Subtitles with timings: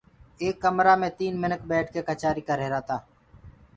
[0.41, 2.97] ايڪ ڪمرآ مي تين منک ٻيٺ ڪي ڪچآري ڪرريهرآ تآ